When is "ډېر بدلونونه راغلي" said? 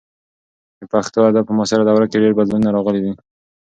2.23-3.01